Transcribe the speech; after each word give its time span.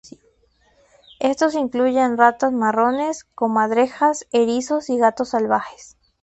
Estos 1.19 1.53
incluyen 1.53 2.17
ratas 2.17 2.51
marrones, 2.51 3.23
comadrejas, 3.35 4.25
erizos 4.31 4.89
y 4.89 4.97
gatos 4.97 5.29
salvajes. 5.29 5.95